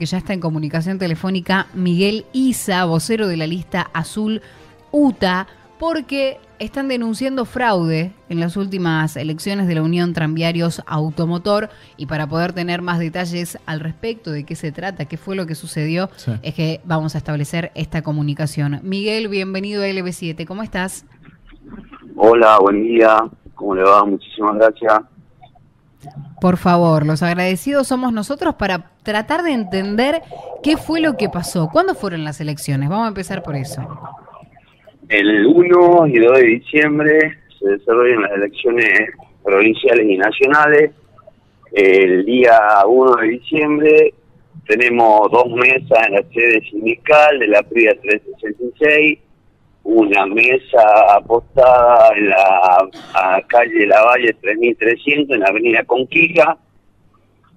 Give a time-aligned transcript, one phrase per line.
[0.00, 4.42] que ya está en comunicación telefónica Miguel Isa, vocero de la lista azul
[4.92, 5.48] UTA,
[5.80, 12.28] porque están denunciando fraude en las últimas elecciones de la Unión Tranviarios Automotor y para
[12.28, 16.10] poder tener más detalles al respecto de qué se trata, qué fue lo que sucedió,
[16.14, 16.30] Sí.
[16.44, 18.78] es que vamos a establecer esta comunicación.
[18.84, 21.06] Miguel, bienvenido a LB7, ¿cómo estás?
[22.14, 23.16] Hola, buen día.
[23.56, 24.04] ¿Cómo le va?
[24.04, 25.00] Muchísimas gracias.
[26.40, 30.22] Por favor, los agradecidos somos nosotros para tratar de entender
[30.62, 31.68] qué fue lo que pasó.
[31.72, 32.88] ¿Cuándo fueron las elecciones?
[32.88, 33.82] Vamos a empezar por eso.
[35.08, 39.10] El 1 y 2 de diciembre se desarrollan las elecciones
[39.42, 40.90] provinciales y nacionales.
[41.72, 44.14] El día 1 de diciembre
[44.66, 49.18] tenemos dos mesas en la sede sindical de la PRIA 366,
[49.90, 50.82] una mesa
[51.14, 56.58] apostada en la a calle La Valle 3300 en la avenida Conquija.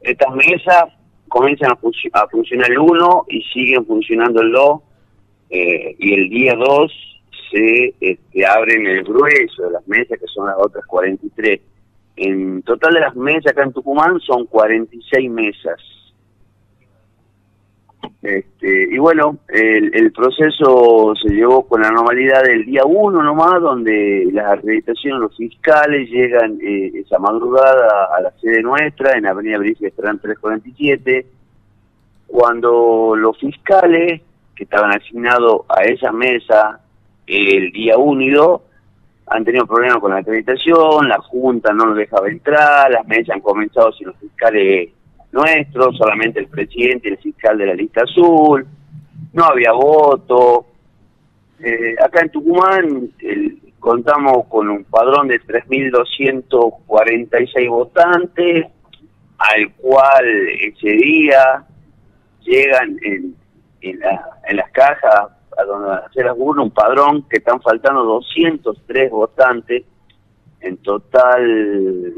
[0.00, 0.86] Estas mesas
[1.28, 4.80] comienzan a funcionar el 1 y siguen funcionando el 2
[5.50, 6.92] eh, y el día 2
[7.52, 11.60] se este, abren el grueso de las mesas, que son las otras 43.
[12.16, 15.80] En total de las mesas acá en Tucumán son 46 mesas.
[18.22, 23.60] Este, y bueno, el, el proceso se llevó con la normalidad del día 1 nomás,
[23.60, 29.58] donde las acreditaciones, los fiscales llegan eh, esa madrugada a la sede nuestra, en Avenida
[29.58, 31.26] Brice Esperán 347,
[32.26, 34.22] cuando los fiscales
[34.54, 36.80] que estaban asignados a esa mesa
[37.26, 38.60] el día 1 y 2
[39.28, 43.40] han tenido problemas con la acreditación, la Junta no los dejaba entrar, las mesas han
[43.40, 44.90] comenzado sin los fiscales
[45.32, 48.66] nuestros, solamente el presidente y el fiscal de la lista azul,
[49.32, 50.66] no había voto.
[51.60, 58.66] Eh, acá en Tucumán el- contamos con un padrón de 3.246 votantes,
[59.38, 60.24] al cual
[60.60, 61.64] ese día
[62.42, 63.34] llegan en,
[63.82, 65.28] en, la- en las cajas
[65.58, 69.84] a donde hacer las un padrón que están faltando 203 votantes.
[70.60, 72.14] En total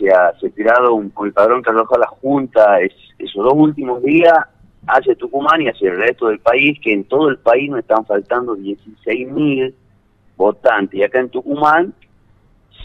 [0.00, 3.54] se ha, se ha tirado un, el padrón que arrojó la Junta es, esos dos
[3.54, 4.34] últimos días
[4.86, 8.06] hacia Tucumán y hacia el resto del país, que en todo el país nos están
[8.06, 9.74] faltando 16.000
[10.36, 10.98] votantes.
[10.98, 11.92] Y acá en Tucumán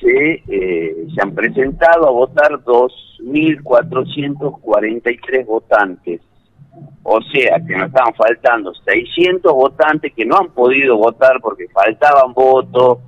[0.00, 6.20] se, eh, se han presentado a votar 2.443 votantes.
[7.02, 12.32] O sea que nos estaban faltando 600 votantes que no han podido votar porque faltaban
[12.32, 12.98] votos,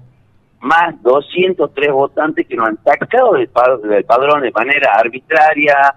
[0.63, 5.95] más 203 votantes que nos han sacado del, pa- del padrón de manera arbitraria,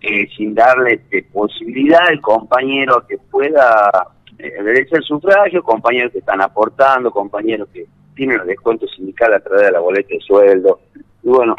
[0.00, 3.90] eh, sin darle este, posibilidad al compañero que pueda
[4.38, 9.44] eh, ejercer el sufragio, compañeros que están aportando, compañeros que tienen los descuentos sindicales a
[9.44, 10.80] través de la boleta de sueldo.
[11.22, 11.54] Y bueno,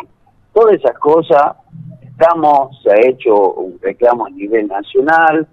[0.53, 1.53] todas esas cosas,
[2.01, 5.47] estamos, se ha hecho un reclamo a nivel nacional,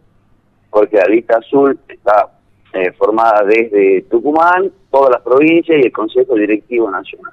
[0.68, 2.28] porque la lista azul está
[2.72, 7.32] eh, formada desde Tucumán, todas las provincias y el Consejo Directivo Nacional.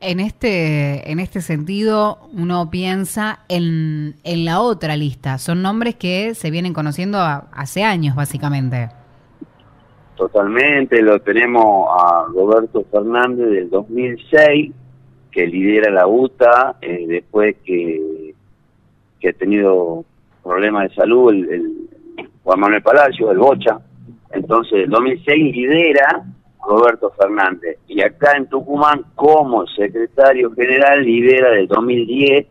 [0.00, 5.38] En este, en este sentido, uno piensa en, en la otra lista.
[5.38, 8.88] Son nombres que se vienen conociendo a- hace años, básicamente.
[10.16, 14.72] Totalmente, lo tenemos a Roberto Fernández del 2006,
[15.30, 18.34] que lidera la UTA, eh, después que,
[19.20, 20.04] que ha tenido
[20.42, 23.80] problemas de salud, el, el Juan Manuel Palacio, el Bocha.
[24.32, 26.24] Entonces, el 2006 lidera
[26.66, 27.78] Roberto Fernández.
[27.88, 32.46] Y acá en Tucumán, como secretario general, lidera del 2010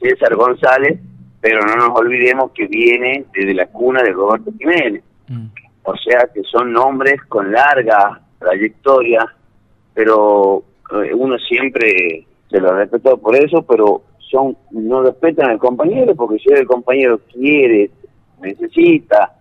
[0.00, 1.00] César González,
[1.40, 5.02] pero no nos olvidemos que viene desde la cuna de Roberto Jiménez.
[5.28, 5.46] Mm.
[5.84, 9.26] O sea que son nombres con larga trayectoria,
[9.94, 10.62] pero
[10.92, 16.38] eh, uno siempre se lo respetó por eso, pero son no respetan al compañero porque
[16.38, 17.90] si el compañero quiere,
[18.40, 19.32] necesita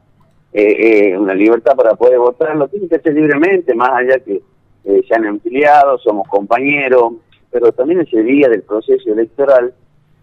[0.53, 4.41] eh, eh, una libertad para poder votar, lo tiene que hacer libremente, más allá que
[4.85, 7.13] eh, sean empleados, somos compañeros,
[7.51, 9.73] pero también ese día del proceso electoral,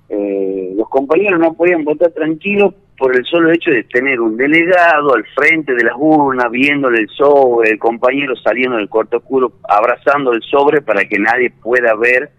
[0.09, 5.15] eh, los compañeros no podían votar tranquilos por el solo hecho de tener un delegado
[5.15, 10.33] al frente de las urnas, viéndole el sobre, el compañero saliendo del cuarto oscuro, abrazando
[10.33, 12.31] el sobre para que nadie pueda ver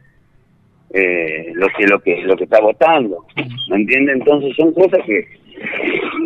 [0.94, 3.26] eh, lo que lo que lo que está votando.
[3.70, 4.14] ¿Me entiende?
[4.14, 5.28] Entonces son cosas que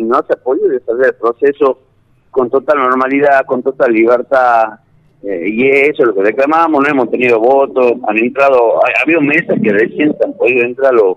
[0.00, 1.82] no se ha podido desarrollar el proceso
[2.30, 4.80] con total normalidad, con total libertad.
[5.22, 9.02] eh, y eso es lo que reclamamos, no hemos tenido votos, han entrado, ha, ha
[9.02, 11.16] habido mesas que recién se han podido entrar los,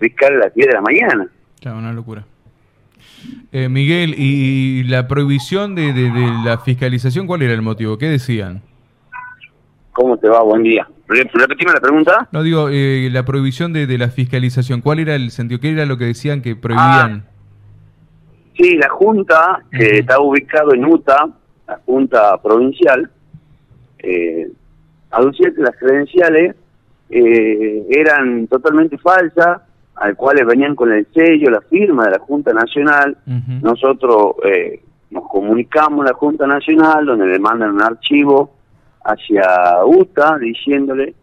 [0.00, 1.28] fiscales a las 10 de la mañana.
[1.60, 2.24] Claro, una locura.
[3.52, 6.10] Eh, Miguel, ¿y la prohibición de- de
[6.44, 7.96] la fiscalización cuál era el motivo?
[7.98, 8.62] ¿Qué decían?
[9.96, 10.42] ¿Cómo te va?
[10.42, 10.86] Buen día.
[11.08, 12.28] Re- Repetime la pregunta.
[12.30, 15.58] No digo, eh, la prohibición de, de la fiscalización, ¿cuál era el sentido?
[15.58, 17.24] ¿Qué era lo que decían que prohibían?
[18.58, 21.28] Sí, la Junta, que está ubicado en UTA,
[21.66, 23.10] la Junta Provincial,
[24.00, 24.48] eh,
[25.10, 26.54] aducía que las credenciales
[27.08, 29.62] eh, eran totalmente falsas,
[29.94, 33.16] al cuales venían con el sello, la firma de la Junta Nacional.
[33.62, 38.52] Nosotros eh, nos comunicamos a la Junta Nacional, donde le mandan un archivo
[39.06, 41.14] hacia UTA diciéndole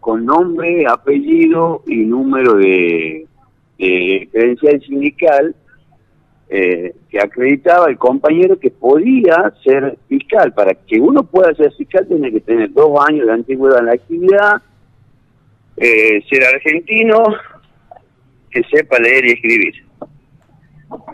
[0.00, 3.26] con nombre, apellido y número de,
[3.78, 5.54] de credencial sindical
[6.54, 10.52] eh, que acreditaba el compañero que podía ser fiscal.
[10.52, 13.92] Para que uno pueda ser fiscal tiene que tener dos años de antigüedad en la
[13.92, 14.62] actividad,
[15.78, 17.22] eh, ser argentino,
[18.50, 19.74] que sepa leer y escribir.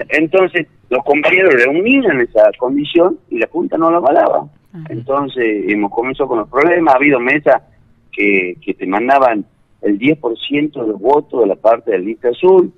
[0.09, 4.49] Entonces, los compañeros reunían esa condición y la Junta no la avalaba.
[4.89, 6.95] Entonces, hemos comenzado con los problemas.
[6.95, 7.63] Ha habido mesas
[8.13, 9.45] que, que te mandaban
[9.83, 12.73] el 10% de los votos de la parte del lista azul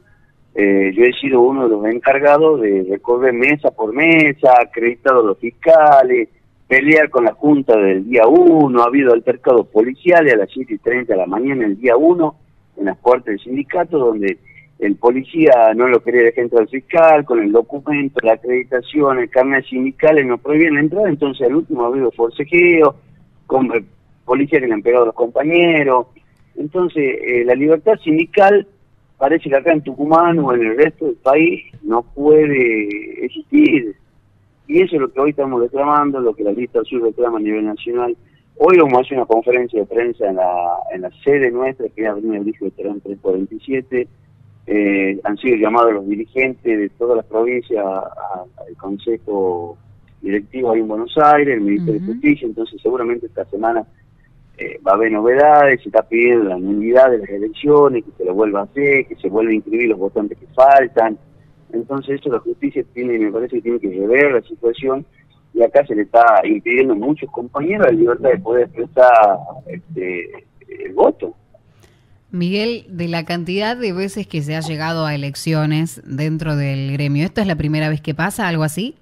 [0.55, 5.25] eh, yo he sido uno de los encargados de recorrer mesa por mesa, acreditado a
[5.25, 6.29] los fiscales,
[6.67, 10.79] pelear con la Junta del día 1, ha habido altercados policiales a las 7 y
[10.79, 12.35] 30 de la mañana el día 1
[12.79, 14.39] en las puertas del sindicato, donde
[14.81, 19.29] el policía no lo quería dejar entrar al fiscal, con el documento, la acreditación, el
[19.29, 22.97] carnet sindical, no prohibían la entrada, entonces al último ha habido forcejeo,
[23.47, 23.85] con eh,
[24.25, 26.07] policía que le han pegado a los compañeros,
[26.57, 28.67] entonces eh, la libertad sindical
[29.19, 33.95] parece que acá en Tucumán o en el resto del país no puede existir.
[34.67, 37.43] Y eso es lo que hoy estamos reclamando, lo que la lista sur reclama a
[37.43, 38.17] nivel nacional.
[38.57, 42.03] Hoy vamos a hacer una conferencia de prensa en la, en la sede nuestra, que
[42.03, 44.09] es Avenida Eligio Veterán 347.
[44.73, 49.77] Eh, han sido llamados los dirigentes de todas las provincias al Consejo
[50.23, 53.85] Directivo ahí en Buenos Aires, el Ministerio de Justicia, entonces seguramente esta semana
[54.57, 58.25] eh, va a haber novedades, se está pidiendo la nulidad de las elecciones, que se
[58.25, 61.19] lo vuelva a hacer, que se vuelva a inscribir los votantes que faltan.
[61.73, 65.05] Entonces eso la justicia tiene, me parece que tiene que rever la situación
[65.53, 70.31] y acá se le está impidiendo a muchos compañeros la libertad de poder expresar este,
[70.69, 71.35] el voto.
[72.33, 77.25] Miguel, de la cantidad de veces que se ha llegado a elecciones dentro del gremio,
[77.25, 78.95] ¿esto es la primera vez que pasa, algo así?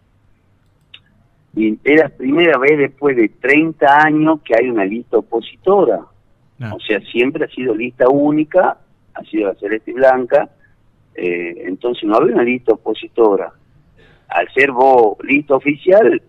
[1.55, 6.01] Y es la primera vez después de 30 años que hay una lista opositora.
[6.61, 6.73] Ah.
[6.75, 8.79] O sea, siempre ha sido lista única,
[9.15, 10.49] ha sido la Celeste Blanca,
[11.15, 13.53] eh, entonces no había una lista opositora.
[14.29, 16.23] Al ser vos lista oficial,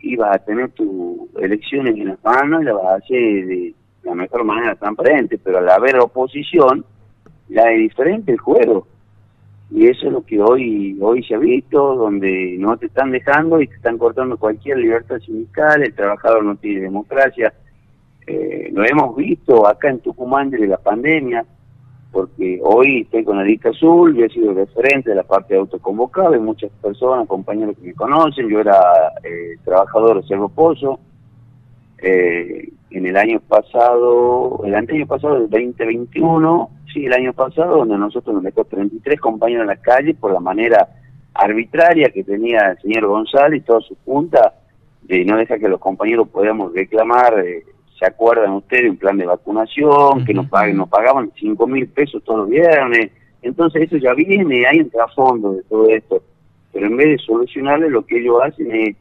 [0.00, 4.14] ibas a tener tus elecciones en las manos y las vas a hacer de la
[4.14, 6.84] mejor manera transparente, pero al haber oposición,
[7.48, 8.86] ya es diferente el juego
[9.70, 13.60] y eso es lo que hoy hoy se ha visto, donde no te están dejando
[13.60, 17.52] y te están cortando cualquier libertad sindical, el trabajador no tiene democracia.
[18.26, 21.44] Eh, lo hemos visto acá en Tucumán desde la pandemia,
[22.10, 25.60] porque hoy estoy con la lista azul, yo he sido referente de la parte de
[25.60, 28.78] autoconvocado, hay muchas personas, compañeros que me conocen, yo era
[29.22, 30.98] eh, trabajador de Cerro Pozo,
[32.00, 37.98] eh, en el año pasado, el año pasado, el 2021, sí, el año pasado, donde
[37.98, 40.88] nosotros nos dejó 33 compañeros en la calle por la manera
[41.34, 44.54] arbitraria que tenía el señor González y toda su junta
[45.02, 47.64] de no dejar que los compañeros podamos reclamar, eh,
[47.98, 52.22] se acuerdan ustedes, un plan de vacunación, que nos, paguen, nos pagaban 5 mil pesos
[52.24, 53.10] todos los viernes,
[53.42, 56.22] entonces eso ya viene, hay un trasfondo de todo esto,
[56.72, 58.96] pero en vez de solucionarle lo que ellos hacen es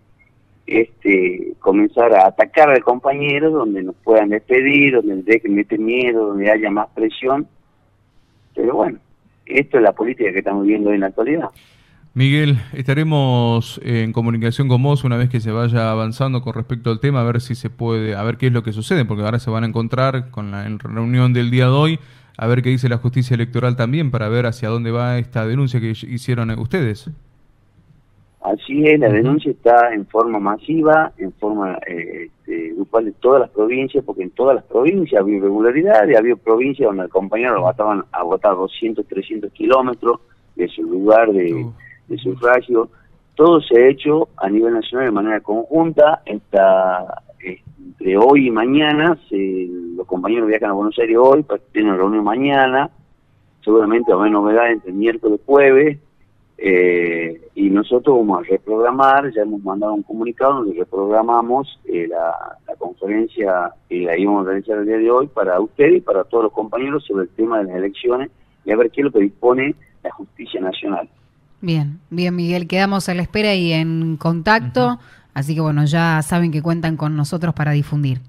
[0.67, 6.51] este, comenzar a atacar al compañero, donde nos puedan despedir, donde dejen meter miedo, donde
[6.51, 7.47] haya más presión.
[8.53, 8.99] Pero bueno,
[9.45, 11.49] esto es la política que estamos viendo en la actualidad.
[12.13, 16.99] Miguel, estaremos en comunicación con vos una vez que se vaya avanzando con respecto al
[16.99, 19.37] tema, a ver si se puede, a ver qué es lo que sucede, porque ahora
[19.37, 21.99] se van a encontrar con la reunión del día de hoy,
[22.35, 25.79] a ver qué dice la justicia electoral también, para ver hacia dónde va esta denuncia
[25.79, 27.11] que hicieron ustedes.
[28.47, 33.41] Así es, la denuncia está en forma masiva, en forma eh, este, grupal de todas
[33.41, 37.63] las provincias, porque en todas las provincias había irregularidades, había provincias donde el compañero lo
[37.63, 40.21] mataban a votar 200, 300 kilómetros
[40.55, 41.67] de su lugar de,
[42.23, 42.89] sufragio.
[43.35, 46.21] Todo se ha hecho a nivel nacional de manera conjunta.
[46.25, 52.89] Está, entre hoy y mañana, los compañeros viajan a Buenos Aires hoy, tienen reunión mañana.
[53.61, 55.97] Seguramente haber novedades entre miércoles y jueves
[56.59, 62.33] eh, y nosotros vamos a reprogramar, ya hemos mandado un comunicado donde reprogramamos eh, la,
[62.79, 66.45] conferencia que la íbamos a realizar el día de hoy para usted y para todos
[66.45, 68.31] los compañeros sobre el tema de las elecciones
[68.65, 71.09] y a ver qué es lo que dispone la justicia nacional.
[71.61, 74.99] Bien, bien Miguel, quedamos a la espera y en contacto,
[75.33, 78.19] así que bueno, ya saben que cuentan con nosotros para difundir.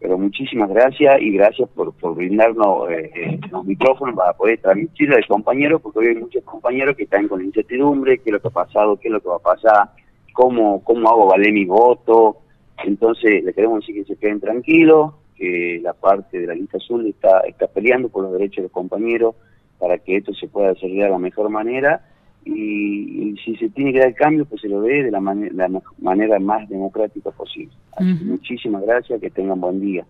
[0.00, 5.12] Pero muchísimas gracias y gracias por, por brindarnos eh, eh, los micrófonos para poder transmitir
[5.12, 8.48] al compañero, porque hoy hay muchos compañeros que están con incertidumbre, qué es lo que
[8.48, 9.90] ha pasado, qué es lo que va a pasar,
[10.32, 12.38] cómo, cómo hago valer mi voto.
[12.84, 17.06] Entonces, le queremos decir que se queden tranquilos, que la parte de la lista azul
[17.06, 19.34] está, está peleando por los derechos de los compañeros
[19.80, 22.02] para que esto se pueda desarrollar de la mejor manera
[22.44, 26.38] y, si se tiene que dar cambio, pues se lo dé de la, la manera
[26.38, 27.72] más democrática posible.
[28.00, 30.06] Muchísimas gracias, que tengan buen día.